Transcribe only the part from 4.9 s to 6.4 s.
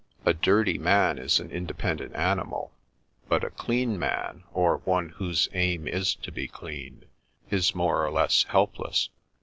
whose aim is to